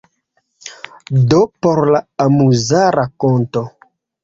[1.33, 3.67] Do por la amuza rakonto.